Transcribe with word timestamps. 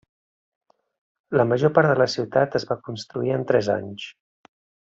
La 1.41 1.45
major 1.51 1.73
part 1.77 1.91
de 1.93 1.99
la 2.01 2.09
ciutat 2.15 2.59
es 2.63 2.67
va 2.73 2.81
construir 2.91 3.39
en 3.39 3.49
tres 3.53 3.73
anys. 3.79 4.09